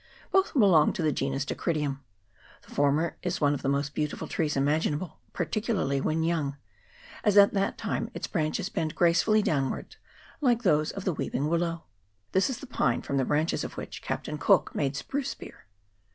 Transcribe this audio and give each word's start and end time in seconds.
Both 0.31 0.53
belong 0.53 0.93
to 0.93 1.03
the 1.03 1.11
genus 1.11 1.45
Dacrydium. 1.45 1.99
The 2.63 2.73
former 2.73 3.17
is 3.21 3.39
one 3.39 3.53
of 3.53 3.61
the 3.61 3.69
most 3.69 3.93
beautiful 3.93 4.27
trees 4.27 4.57
imaginable, 4.57 5.19
particularly 5.31 6.01
when 6.01 6.23
young, 6.23 6.57
as 7.23 7.37
at 7.37 7.53
that 7.53 7.77
time 7.77 8.09
its 8.15 8.25
branches 8.25 8.67
bend 8.67 8.95
gracefully 8.95 9.43
downwards, 9.43 9.97
like 10.41 10.63
those 10.63 10.89
of 10.89 11.05
the 11.05 11.13
weeping 11.13 11.49
willow. 11.49 11.83
This 12.31 12.49
is 12.49 12.57
the 12.57 12.65
pine 12.65 13.03
from 13.03 13.17
the 13.17 13.25
branches 13.25 13.63
of 13.63 13.77
which 13.77 14.01
Captain 14.01 14.39
Cook 14.39 14.73
made 14.73 14.95
spruce 14.95 15.35
beer. 15.35 15.67